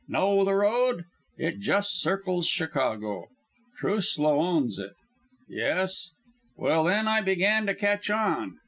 [0.07, 1.05] Know the road?
[1.37, 3.27] It just circles Chicago.
[3.79, 4.95] Truslow owns it.
[5.47, 6.09] Yes?
[6.57, 8.57] Well, then I began to catch on.